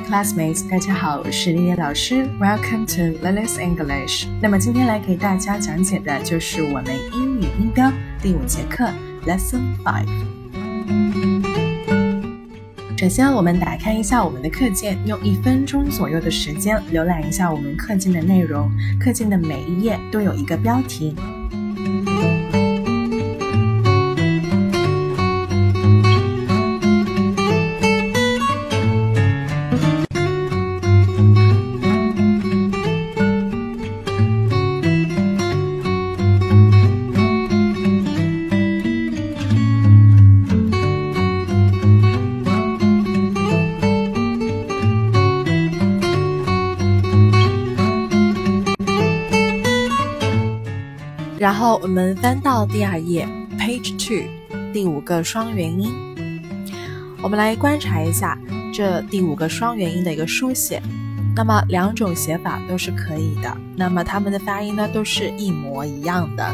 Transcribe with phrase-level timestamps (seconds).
[0.00, 4.26] Classmates，大家好，我是丽丽老师，Welcome to Lily's English。
[4.42, 7.90] 那么今天来给大家讲解的就是我们英语音标
[8.20, 8.88] 第五节课
[9.26, 10.06] Lesson Five。
[12.98, 18.70] 首先，我们打开一下我们的课件，用一分钟左右的时间浏览一下我们课件的内容。
[19.00, 21.14] 课件的每一页都有一个标题。
[51.86, 55.94] 我们翻到第二页，Page Two，第五个双元音。
[57.22, 58.36] 我们来观察一下
[58.74, 60.82] 这第五个双元音的一个书写。
[61.36, 63.56] 那么两种写法都是可以的。
[63.76, 66.52] 那么它们的发音呢都是一模一样的。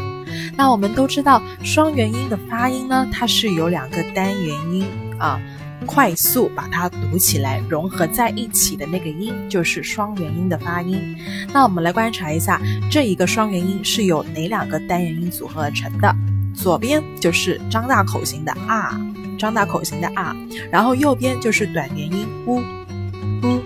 [0.55, 4.85] 那我们都知道双元音的发音呢，它是有两个单元音
[5.17, 5.41] 啊。
[5.85, 11.15] 快速把它读起来，融合在一起的那个音就是双元音的发音。
[11.53, 16.15] 那我们来观察一下，这一个双元音是由哪两个单元音组合而成的？
[16.55, 18.99] 左边就是张大口型的啊，
[19.39, 20.35] 张大口型的啊，
[20.71, 22.57] 然后右边就是短元音呜
[23.41, 23.61] 呜。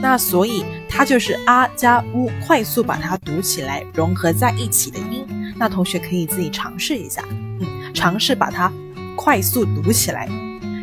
[0.00, 5.24] 那所以它就是啊加呜，快速把它读起来，融合在一起的音。
[5.56, 8.70] 那同学可以自己尝试一下，嗯，尝试把它
[9.14, 10.28] 快速读起来。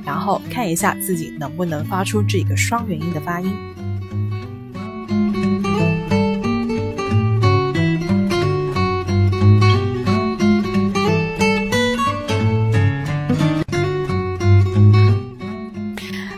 [0.05, 3.51] 然后看一下自己能不能发出这个双元音的发音。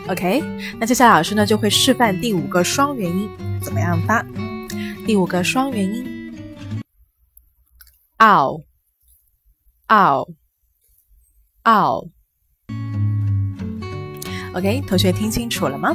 [0.08, 0.40] OK，
[0.78, 3.28] 那接下来老师呢就会示范第五个双元音
[3.60, 4.24] 怎么样发。
[5.04, 6.32] 第五个双元音
[8.18, 8.56] ，ow，ow，ow。
[14.56, 15.94] OK，同学听清楚了吗？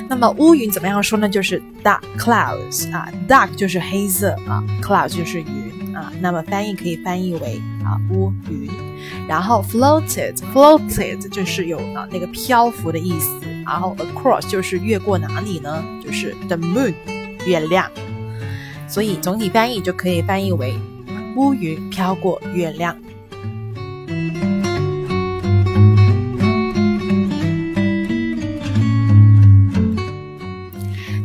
[0.08, 1.28] 那么乌云怎么样说呢？
[1.28, 6.12] 就是 dark clouds 啊，dark 就是黑色啊，cloud 就是云啊。
[6.20, 8.70] 那么翻译可以翻译为啊乌云。
[9.28, 13.36] 然后 floated，floated 就是有啊那个漂浮的意思。
[13.66, 15.84] 然后 across 就是越过哪里呢？
[16.04, 16.94] 就是 the moon
[17.46, 17.90] 月亮，
[18.88, 20.76] 所以总体翻译就可以翻译为
[21.36, 22.98] 乌云飘过月亮。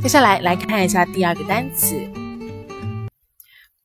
[0.00, 1.94] 接下来来看一下第二个单词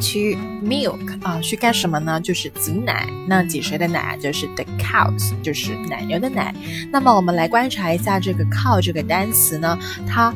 [0.00, 2.20] to milk 啊，去干什么呢？
[2.20, 3.08] 就是挤奶。
[3.28, 4.16] 那挤谁的奶？
[4.18, 6.54] 就是 the cows，就是奶牛的奶。
[6.90, 10.32] 那么我们来观察一下这个 cow 这个单词呢，它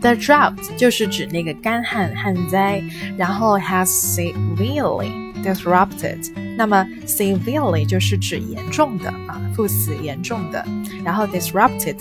[0.01, 2.83] The drought 就是指那个干旱旱灾，
[3.17, 10.64] 然后 has severely disrupted，那么 severely 就是指严重的啊，副词严重的，
[11.04, 11.96] 然后 disrupted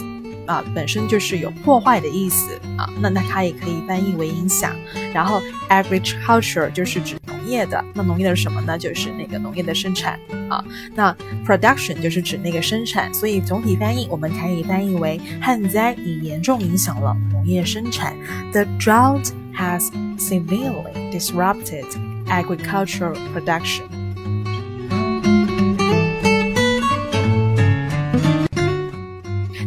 [0.45, 4.75] 啊本身就是有破坏的意思啊，那那它也可以翻译为影响。
[5.13, 8.77] 然后 agriculture 就是指农业的，那农业的是什么呢？
[8.77, 10.19] 就是那个农业的生产
[10.49, 10.63] 啊。
[10.93, 18.15] 那 production 就是指那个生产，所以总体翻译我们可以翻译为旱灾已严重影响了农业生产。
[18.51, 21.85] The drought has severely disrupted
[22.26, 24.02] agricultural production.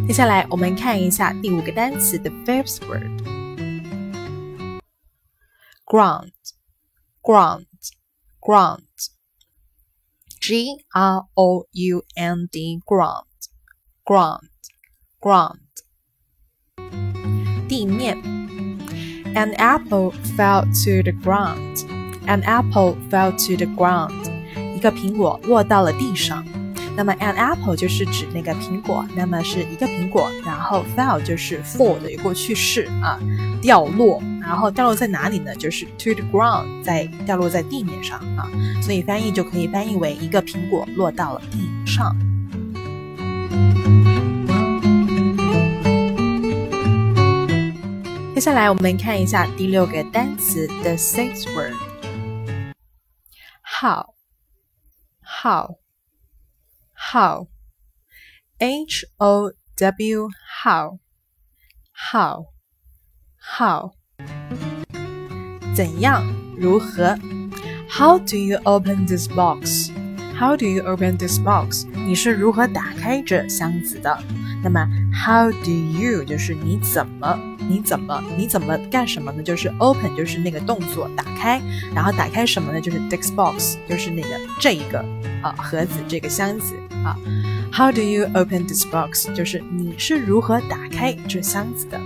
[0.07, 3.21] 接下来我们看一下第五个单词 the fifth word
[5.85, 6.31] ground
[7.21, 7.65] ground
[8.39, 8.85] ground
[10.39, 13.25] G R O U N D ground
[14.05, 14.49] ground
[15.19, 15.59] ground
[17.67, 18.21] 地面
[19.35, 21.98] An apple fell to the ground
[22.30, 24.12] An apple fell to the ground，
[24.76, 26.44] 一个苹果落到了地上。
[26.96, 33.18] 那么 an apple 就是指那个苹果，那么是一个苹果，然后 fell 就是 fall 的一个过去式啊，
[33.60, 34.22] 掉落。
[34.40, 35.52] 然后掉落在哪里呢？
[35.56, 38.48] 就是 to the ground，在掉落在地面上啊。
[38.80, 42.16] 所以翻译就可以翻译为一个苹果落到了地上。
[48.36, 51.74] 接下来我们看一下第六个单词 the sixth word。
[53.79, 54.13] how
[55.21, 55.77] how
[56.93, 57.47] how
[58.59, 60.29] h o w
[60.63, 60.99] how
[61.91, 62.45] how
[63.37, 63.91] how
[65.75, 66.23] 怎样
[66.57, 67.17] 如何
[67.87, 69.89] How do you open this box?
[70.37, 71.85] How do you open this box?
[71.93, 74.17] 你是如何打开这箱子的？
[74.63, 77.39] 那么 How do you 就是你怎么？
[77.70, 79.44] 你怎么你怎么干什么呢？
[79.44, 81.62] 就是 open 就是那个动作打开
[81.94, 82.80] 然后打开什么呢？
[82.80, 84.98] 就是 this box 就是那个这一个
[85.40, 87.16] 啊盒子这个箱子啊。
[87.72, 92.00] How do you open this box 就是你是如何打开这箱子的。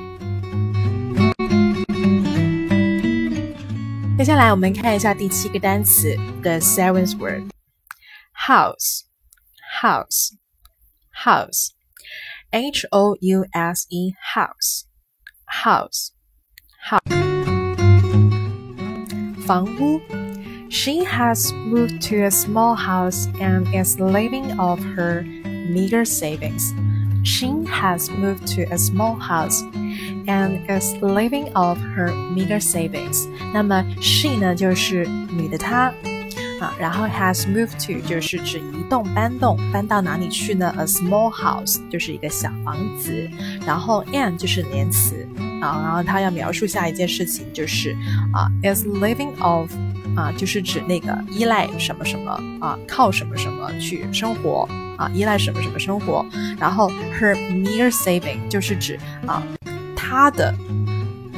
[4.18, 7.44] 接下来我们看一下第七个单词 the seventh word
[8.34, 9.04] house
[9.80, 10.34] house
[11.24, 11.70] house
[12.50, 14.82] h o u s e house
[15.53, 16.11] house
[19.45, 19.99] 房屋
[20.69, 26.73] She has moved to a small house and is living off her meager savings.
[27.23, 29.63] She has moved to a small house
[30.27, 33.27] and is living off her meager savings.
[33.51, 35.91] 那么 she 呢就是女的她
[36.78, 43.28] 然后 has moved to 就是指移动、搬动，搬到哪里去呢？A small house 就是一个小房子，
[43.66, 45.26] 然后 and 就是连词
[45.60, 47.96] 啊，然后它要描述下一件事情就是
[48.32, 49.68] 啊，is living off
[50.16, 56.24] 啊，就是指那个依赖什么什么啊，靠什么什么去生活啊，依赖什么什么生活，
[56.58, 59.42] 然后 her mere saving 就是指啊，
[59.96, 60.54] 她的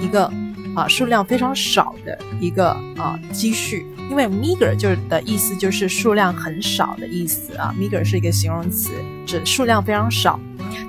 [0.01, 0.31] 一个
[0.75, 3.87] 啊数量非常少的一个啊积蓄。
[4.09, 8.91] 因为 meager 就是的意思就是数量很少的意思啊，meager 是一个形容词，
[9.27, 10.39] 指数量非常少。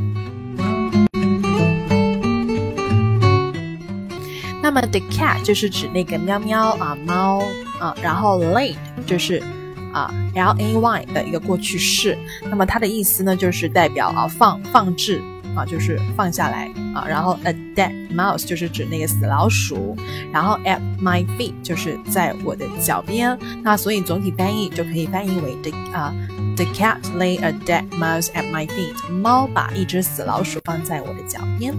[4.62, 7.44] 那么，the cat 就是指那个喵喵啊猫
[7.80, 9.44] 啊，然后 laid 就是
[9.92, 12.18] 啊 l a y 的一个过去式。
[12.50, 15.22] 那么它的意思呢，就是代表啊放放置。
[15.58, 19.98] 啊，就是放下来啊，然后 a dead mouse 就是指那个死老鼠，
[20.32, 26.14] 然后 at my feet 就是在我的脚边，那所以总体翻译就可以翻译为 the 啊
[26.56, 31.74] the cat lay a dead mouse at my feet，猫把一只死老鼠放在我的脚边。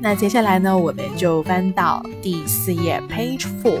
[0.00, 3.80] 那接下来呢，我们就翻到第四页，page four，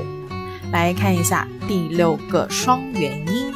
[0.72, 3.52] 来看一下第六个双元音。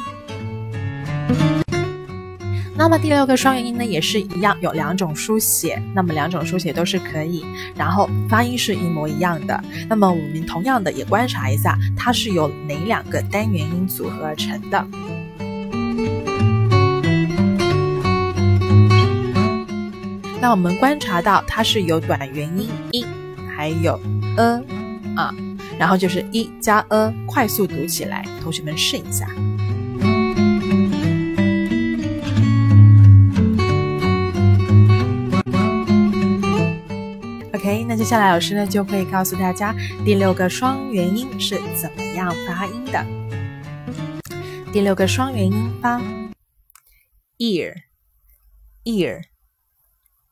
[2.75, 7.45] 那么第六个双元音呢，也是一样，有两种书写，那么两种书写都是可以，
[7.75, 9.63] 然后发音是一模一样的。
[9.87, 14.87] 那么我们同样的也观察一下，它是由哪两个单元音组合而成的。
[20.41, 23.05] 那我们观察到它是有短元音一，
[23.55, 24.01] 还有
[24.37, 24.59] a
[25.15, 25.31] 啊，
[25.77, 29.27] 然后就是一加 a，快速读起来，同学们试一下。
[37.53, 43.05] OK，那接下来老师呢就会告诉大家第六个双元音是怎么样发音的。
[44.73, 46.01] 第六个双元音发
[47.37, 49.30] ear，ear。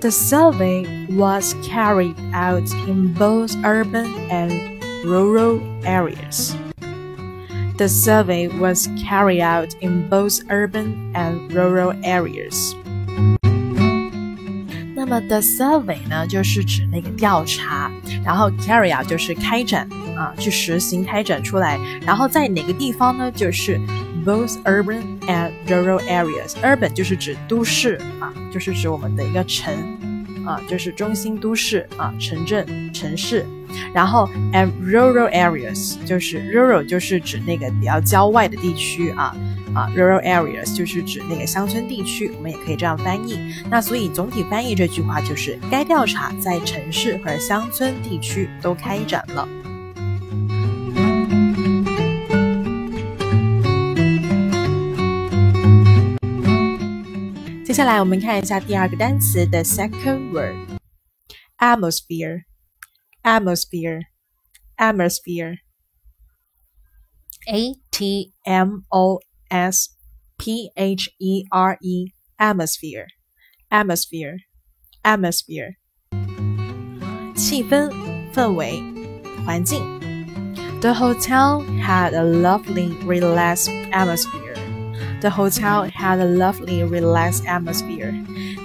[0.03, 4.53] The survey was carried out in both urban and
[5.05, 6.55] rural areas.
[7.77, 12.75] The survey was carried out in both urban and rural areas.
[14.95, 17.91] 那么 the survey 呢，就是指那个调查，
[18.25, 23.31] 然后 carry out 就是开展啊，去实行开展出来，然后在哪个地方呢？
[23.31, 23.81] 就是
[24.24, 26.54] both urban and rural areas.
[26.62, 29.74] Urban 就是指都市啊，就是指我们的一个城
[30.46, 33.46] 啊，就是中心都市啊，城镇、城市。
[33.92, 39.36] 然后 and rural areas 就是 rural 就是指那个比较郊外的地区啊
[39.74, 43.40] 啊，rural areas 就是指那个乡村地区，我们也可以这样翻译。
[43.72, 49.48] 那所以总体翻译这句话就是：该调查在城市或者乡村地区都开展了。
[57.73, 60.57] 接下来我们看一下第二个单词的 second word
[61.59, 62.45] atmosphere
[63.23, 64.03] atmosphere
[64.77, 65.59] atmosphere
[67.47, 69.91] a t m o s
[70.37, 73.07] p h e r e atmosphere
[73.71, 74.39] atmosphere
[75.03, 75.75] atmosphere
[77.35, 77.91] 气氛
[78.33, 78.83] 氛围
[79.45, 79.83] 环境
[80.81, 84.42] The hotel had a lovely relaxed atmosphere
[85.23, 88.15] The hotel had a lovely, relaxed atmosphere.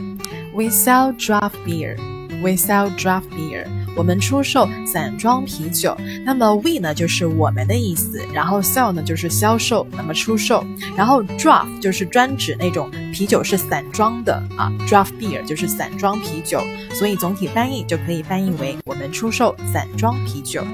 [0.54, 1.96] We sell draft beer.
[2.40, 3.66] We sell draft beer.
[3.96, 5.98] 我们出售散装啤酒。
[6.24, 10.64] 那么 we 呢就是我们的意思，然后 sell 呢就是销售，那么出售。
[10.96, 16.62] 然后 draft 就是专指那种啤酒是散装的啊，draft beer 就是散装啤酒。
[16.94, 20.64] 所以总体翻译就可以翻译为我们出售散装啤酒。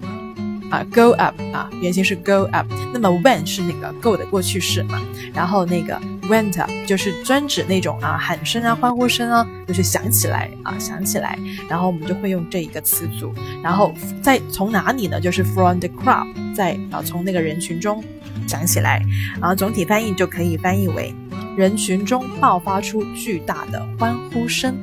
[0.70, 5.02] 啊，go up 啊，原型是 go up，那么 when 是那个 go 的过去式嘛，
[5.34, 6.00] 然后那个
[6.30, 11.38] went up 就是专指那种啊喊声啊欢呼声啊，就是响起来啊响起来，
[11.68, 15.20] 然后我们就会用这一个词组，然后在从哪里呢？
[15.20, 18.02] 就是 from the crowd，在啊从那个人群中
[18.48, 19.04] 响起来，
[19.38, 21.14] 然后总体翻译就可以翻译为
[21.54, 24.74] 人群中爆发出巨大的欢呼声。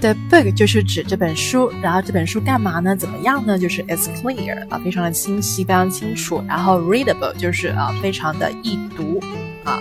[0.00, 2.94] The book 就是指这本书，然后这本书干嘛呢？
[2.94, 3.58] 怎么样呢？
[3.58, 6.44] 就是 it's clear 啊，非常的清晰，非常清楚。
[6.46, 9.20] 然后 readable 就是啊，非常的易读
[9.64, 9.80] 啊。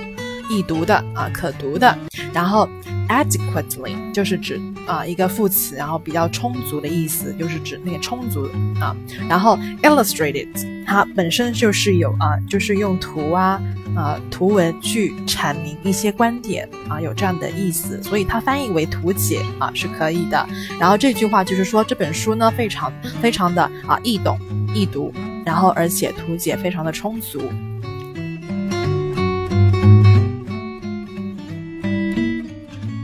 [0.55, 1.97] 易读的啊，可读的。
[2.33, 2.67] 然后
[3.07, 8.95] adequately 就是指啊一个副词，然后比较充足的意思，就是指那个充足啊。
[9.29, 10.47] 然后 illustrated
[10.85, 13.61] 它本身就是有啊，就是用图啊
[13.95, 20.47] 啊图文去阐明一些观点啊，有这样的意思，所以它翻译为图解啊是可以的。
[20.79, 22.91] 然后这句话就是说这本书呢非常
[23.21, 24.37] 非常的啊易懂
[24.73, 25.13] 易读，
[25.45, 27.41] 然后而且图解非常的充足。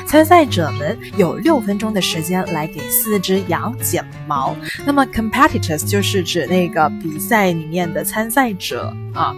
[0.09, 4.57] 参赛者们有六分钟的时间来给四只羊剪毛。
[4.87, 9.37] 那么 competitors 就是指那个比赛里面的参赛者啊。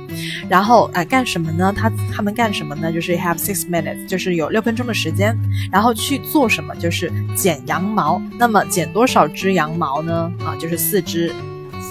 [0.49, 1.75] 然后啊，干什么呢？
[1.77, 2.93] 他他们干什么呢？
[2.93, 5.37] 就是 have six minutes，就是有六分钟的时间，
[5.73, 6.73] 然后去做什么？
[6.77, 8.23] 就是剪羊毛。
[8.39, 10.33] 那么剪多少只羊毛呢？
[10.45, 11.35] 啊，就是四只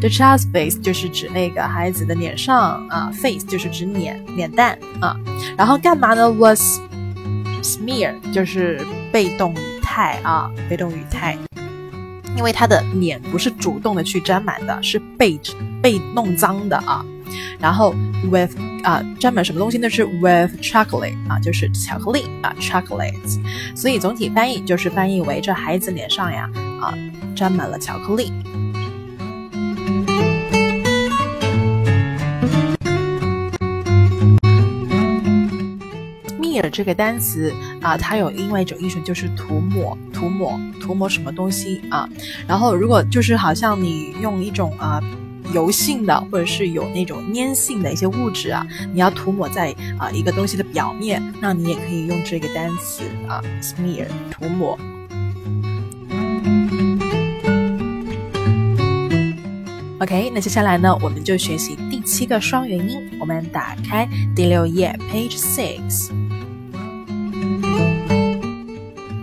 [0.00, 5.16] The child's face 就是指那个孩子的脸上啊，face 就是指脸脸蛋啊。
[5.56, 6.80] 然后干嘛呢？Was
[7.62, 11.38] smeared 就是被动语态啊，被动语态。
[12.36, 15.38] 因为他的脸不是主动的去沾满的，是被
[15.80, 17.04] 被弄脏的啊。
[17.58, 17.94] 然后
[18.30, 19.88] with 啊沾满什么东西呢？
[19.88, 23.40] 是 with chocolate 啊，就是巧克力啊，chocolates。
[23.74, 26.94] 所以总体翻译就是翻译为这孩子脸上呀啊
[27.34, 28.32] 沾满了巧克力。
[36.70, 42.08] 这个单词啊，它有另外一种意思，就是涂抹、涂抹、涂抹什么东西啊。
[42.46, 45.02] 然后，如果就是好像你用一种啊
[45.52, 54.78] 油性的，或者是有那种粘性的一些物质啊，你要涂抹在啊一个东西的表面，那你也可以用这个单词啊，smear，涂抹。
[60.00, 62.98] OK，那接下来呢，我们就学习第七个双元音。
[63.20, 66.21] 我们打开第六页，Page Six。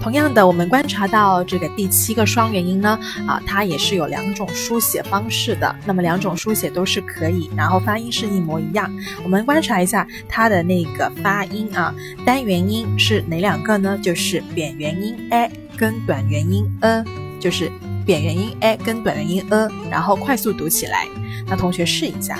[0.02, 5.76] 同样的，我们观察到这个第七个双元音呢，啊，它也是有两种书写方式的。
[5.86, 8.90] 那么两种书写都是可以，然后发音是一模一样。
[9.24, 11.94] 我们观察一下它的那个发音啊，
[12.26, 14.00] 单元音是哪两个呢？
[14.02, 17.04] 就是扁元音 a 跟短元音 a，
[17.40, 17.70] 就是
[18.06, 21.08] 扁元音 a 跟短元音 a，然后快速读起来。
[21.46, 22.40] 那同学试一下。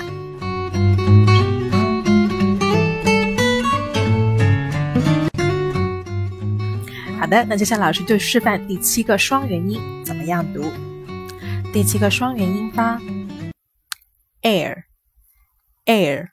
[7.30, 10.64] 的，那接下来老师就示范第七个双元音怎么样读。
[11.72, 13.00] 第七个双元音发
[14.42, 16.26] air，air，air。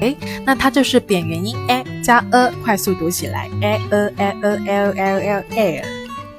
[0.00, 5.42] 哎，那它就是扁元音 a 加 a，快速读起来 a a a a l l l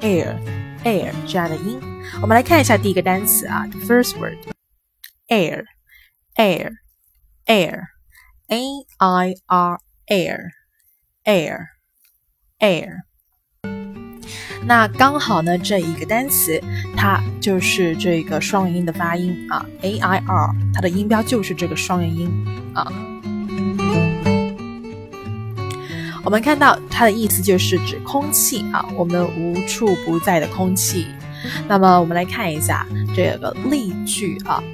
[0.02, 1.80] air，air，air 这样的音。
[2.20, 4.36] 我们来看一下第一个单词啊，the first word
[5.28, 5.64] air。
[6.36, 6.72] Air,
[7.46, 7.82] air,
[8.48, 8.60] a
[8.98, 10.38] i r air,
[11.24, 11.58] air,
[12.58, 12.88] air。
[14.66, 16.60] 那刚好呢，这一个单词
[16.96, 22.30] 它就是这个双元音的发音啊，a i r，它的音标就是这个双元音
[22.74, 22.90] 啊。
[26.24, 31.06] 我们看到它的意思就是指空气啊，我们无处不在的空气。
[31.68, 34.64] 那么我们来看一下这个例句啊。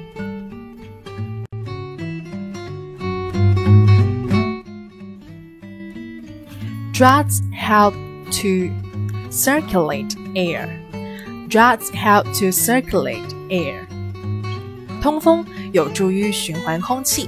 [7.01, 7.95] Drugs help
[8.29, 8.69] to
[9.31, 10.69] circulate air.
[11.47, 13.87] drugs help to circulate air.
[15.01, 17.27] 通风有助于循环空气。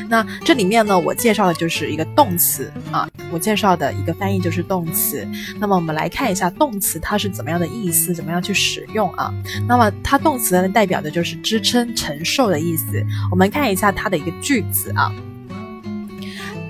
[0.09, 5.27] 那这里面呢，我介绍的就是一个动词啊，我介绍的一个翻译就是动词。
[5.59, 9.33] 那么我们来看一下动词它是怎么样的意思，怎么样去使用啊？
[9.67, 13.03] 那么它动词呢，代表的就是支撑、承受的意思。
[13.31, 15.11] 我们看一下它的一个句子啊。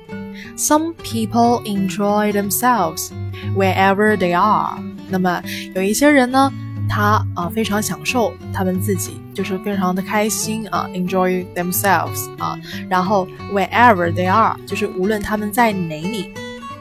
[0.56, 3.10] ，Some people enjoy themselves
[3.54, 4.78] wherever they are。
[5.08, 5.42] 那么
[5.74, 6.50] 有一些人呢，
[6.88, 12.58] 他啊非常享受他们自己，就是非常的开心啊，enjoy themselves 啊。
[12.88, 16.32] 然后 wherever they are，就是无论他们在哪里。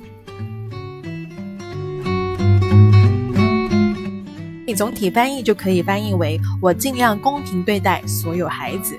[4.68, 8.98] 你总体翻译就可以翻译为“我尽量公平对待所有孩子”。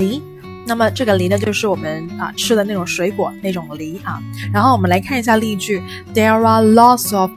[0.00, 0.22] 梨，
[0.66, 4.18] 那么这个梨呢，就是我们啊吃的那种水果那种梨啊。
[4.52, 5.82] 然后我们来看一下例句
[6.14, 7.30] ：There are lots of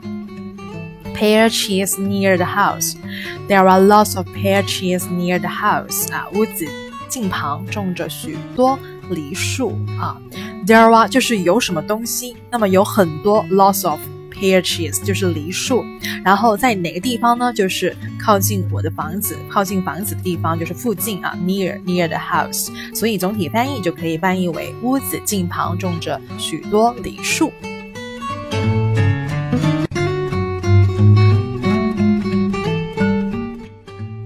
[1.14, 2.94] pear trees near the house.
[3.48, 6.10] There are lots of pear trees near the house.
[6.10, 6.66] 啊，屋子
[7.06, 8.78] 近旁种着许多
[9.10, 10.16] 梨树啊。
[10.66, 14.00] There are 就是有什么东西，那么有很多 lots of。
[14.34, 15.82] Pear trees 就是梨树，
[16.24, 17.52] 然后在哪个地方呢？
[17.52, 22.70] 就是靠近我的房子，靠近房子的地方就是附近啊，near near the house。
[22.94, 27.52] 所以总体翻译就可以翻译为屋子近旁种着许多梨树。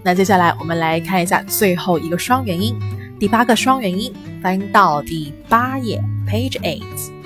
[0.03, 2.77] 那接下来我们来看一下最后一个双元音，
[3.19, 7.16] 第八个双元音，翻到第八页，page eight。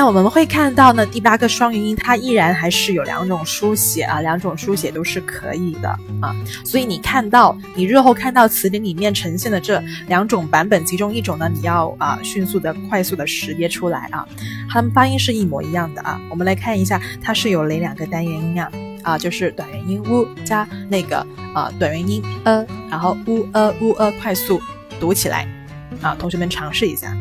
[0.00, 5.90] 那我们会看到呢，第八个双元音它依然还是有两种书写啊，两种书写都是可以的
[6.22, 6.34] 啊。
[6.64, 14.26] 所以你看到你日后看到词典里面呈现的这两种版本，其中一种呢，你要啊迅速的、快速的识别出来啊，
[14.70, 16.18] 它们发音是一模一样的啊。
[16.30, 18.72] 我们来看一下，它是有哪两个单元音啊？
[19.02, 21.18] 啊，就是短元音 u 加那个
[21.52, 24.62] 啊短元音 a，然后 u a u a 快速
[24.98, 25.46] 读起来
[26.00, 27.14] 啊，同学们尝试一下。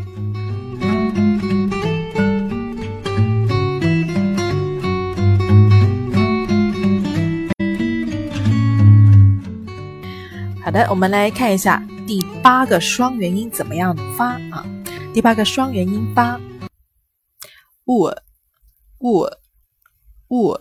[10.69, 14.63] 好的，我们来看一下第八个双元音怎么样发啊？
[15.11, 16.39] 第八个双元音发
[17.85, 18.13] ，w
[18.99, 19.31] w
[20.27, 20.59] w。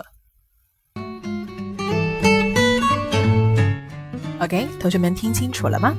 [4.41, 5.95] OK，同学们听清楚了吗？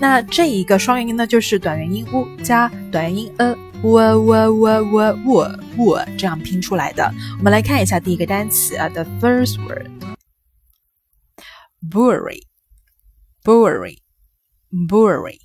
[0.00, 7.04] 那这一个双元音呢，就是短元音 u 加短元音 a，w w w w w w 这样拼出来的。
[7.38, 9.60] 我们来看一下第一个单词啊，the first
[11.84, 12.42] word，brewery。
[13.43, 14.03] brewery,
[14.71, 15.39] brewery,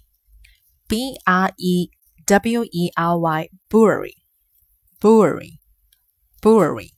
[0.88, 1.88] B R E
[2.27, 4.14] W E R Y, brewery,
[5.01, 5.59] brewery,
[6.40, 6.90] brewery.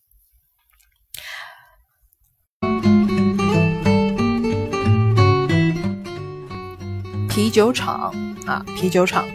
[7.29, 8.12] 啤酒厂
[8.46, 9.27] 啊，啤酒厂。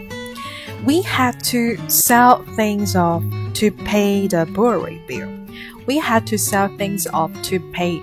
[0.86, 3.22] We had to sell things off
[3.54, 5.28] to pay the brewery bill.
[5.86, 8.00] We had to sell things off to pay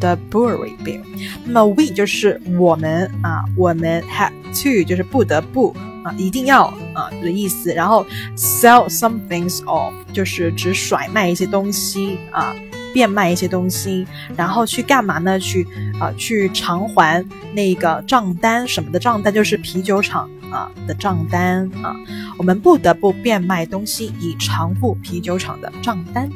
[0.00, 1.02] The brewery bill，
[1.44, 7.74] 那么 we 就是我们啊，我们 have to 就是不得不啊，一定要啊的意思。
[7.74, 12.54] 然后 sell some things off 就是指甩卖一些东西啊，
[12.94, 14.06] 变卖一些东西。
[14.36, 15.36] 然后去干嘛呢？
[15.40, 15.66] 去
[15.98, 21.96] 啊，去偿还那个账单什么的账单，就是啤酒厂啊的账单啊。
[22.36, 26.30] 我们不得不变卖东西以偿付啤酒厂的账单。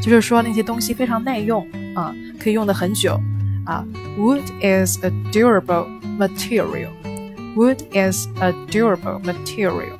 [0.00, 3.20] 就是说那些东西非常耐用啊，可以用的很久
[3.66, 3.84] 啊。
[4.16, 6.92] Wood is a durable material.
[7.56, 9.98] Wood is a durable material.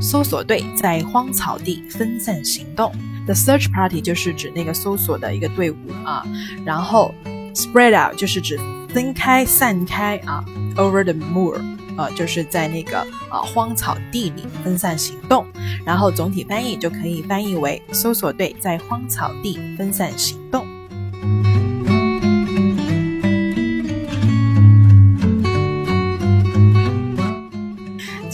[0.00, 2.90] 搜索队在荒草地分散行动。
[3.26, 6.24] The search party 就是指那个搜索的一个队伍啊，
[6.64, 7.14] 然后
[7.54, 8.58] spread out 就是指
[8.88, 10.42] 分开、散开啊。
[10.76, 11.60] Over the moor
[11.96, 12.98] 呃，就是在那个
[13.30, 15.46] 啊荒草地里分散行动。
[15.84, 20.66] 然后总体翻译就可以翻译为搜索队在荒草地分散行动。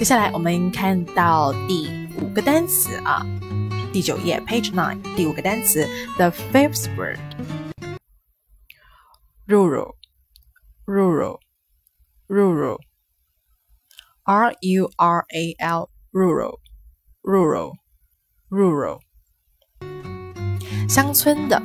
[0.01, 1.89] 接下来我们看到第
[2.21, 3.25] 五个单词啊，
[3.91, 7.19] 第九页 page nine 第五个单词 the fifth word
[9.47, 9.95] rural
[10.85, 11.39] rural
[12.27, 12.77] rural
[14.23, 16.59] r u r a l rural
[17.23, 17.73] rural
[18.49, 18.99] rural
[20.89, 21.61] 乡村的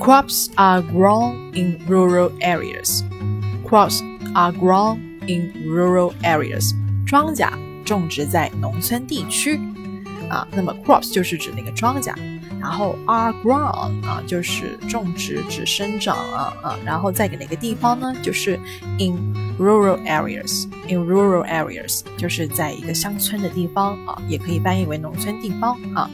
[0.00, 3.02] crops are grown in rural areas
[3.66, 4.00] crops
[4.34, 6.72] are grown in rural areas
[7.09, 7.49] 庄稼
[7.83, 9.59] 种植在农村地区，
[10.29, 12.13] 啊，那么 crops 就是指那个庄稼，
[12.61, 18.13] 然后 are grown 啊就是种植指生长啊啊，然后再给哪个地方呢？
[18.21, 18.59] 就是
[18.99, 26.07] in rural areas，in rural areas 就是在一个乡村的地方啊，也可以翻译为农村地方啊，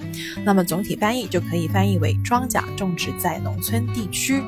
[0.46, 4.42] 那么总体翻译就可以翻译为庄稼种植在农村地区。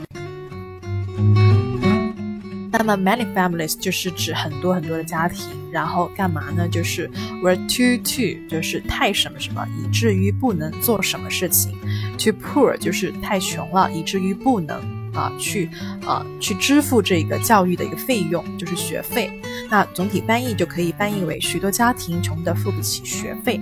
[2.72, 6.66] 那么，many families 就是指很多很多的家庭，然后干嘛呢？
[6.68, 7.10] 就是
[7.42, 11.72] were too too，就是太什么什么，以至于不能做什么事情。
[12.16, 14.80] too poor 就是太穷了，以至于不能
[15.12, 15.68] 啊去
[16.06, 19.30] 啊去支付这个教育的一个费用，就是学费。
[19.68, 23.60] 那总体翻译就可以翻译为许多家庭穷得付不起学费。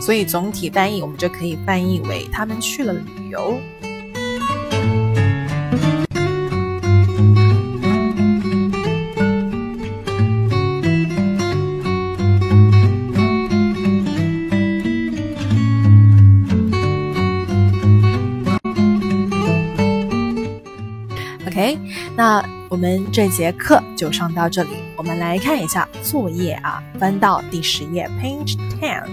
[0.00, 3.60] 所以总体翻译，我们就可以翻译为他们去了旅游。
[22.16, 24.70] 那我们这节课就上到这里。
[24.96, 29.04] 我们来看一下作业啊，翻到第十页，Page Ten。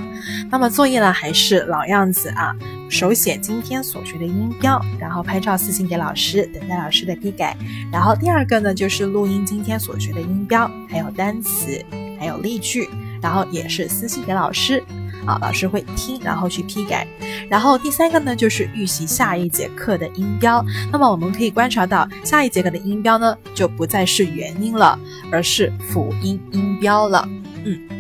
[0.49, 2.53] 那么作业呢，还是老样子啊，
[2.89, 7.55] 手写今天所学的音标，然后拍照私信给老师，等待老师的批改。
[7.91, 11.83] 然后第二个呢，就是录音今天所学的音标，还有单词，
[12.19, 12.89] 还有例句，
[13.21, 14.83] 然后也是私信给老师。
[15.27, 17.05] 啊，老师会听，然后去批改。
[17.49, 20.63] 然后第三个呢，就是预习下一节课的音标。
[20.91, 24.97] 那么我们可以观察到，下一节课的音标呢，就不再是元音了，
[25.31, 27.27] 而是辅音音标了。
[27.63, 27.96] 嗯。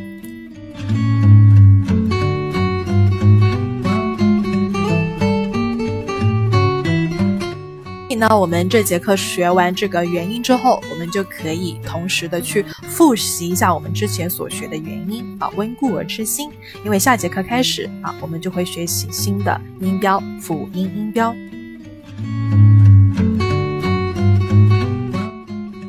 [8.15, 16.49] 那我们这节课学完这个元音之后，我们就可以同时的去复习一下我们之前所学的元音啊，温故而知新。
[16.85, 21.35] 因为下节课开始啊，我们就会学习新的音标辅音音标。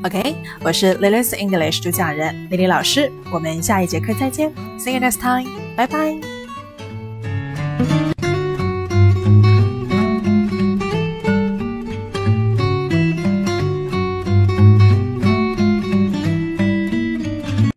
[0.04, 6.37] OK，我是 Lily's English 主讲人 Lily 老师，我们下一节课再见，See you next time，拜拜。